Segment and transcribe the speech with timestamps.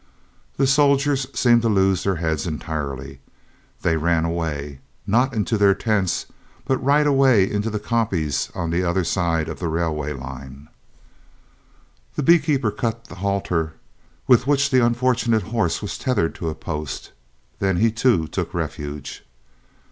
[0.57, 3.21] The soldiers seemed to lose their heads entirely.
[3.83, 6.25] They ran away, not into their tents,
[6.65, 10.69] but right away into the "koppies" on the other side of the railway line.
[12.15, 13.73] The bee keeper cut the halter
[14.25, 17.11] with which the unfortunate horse was tethered to a post,
[17.59, 19.23] then he too took refuge.